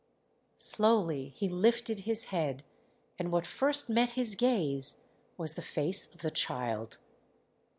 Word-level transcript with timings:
Slowly 0.57 1.27
he 1.29 1.47
lifted 1.47 1.99
his 1.99 2.23
head, 2.33 2.63
and 3.19 3.31
what 3.31 3.45
first 3.45 3.87
met 3.87 4.13
his 4.13 4.33
gaze 4.33 4.99
was 5.37 5.53
the 5.53 5.61
face 5.61 6.11
of 6.11 6.23
the 6.23 6.31
child. 6.31 6.97